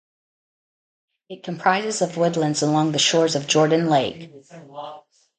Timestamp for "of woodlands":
2.01-2.63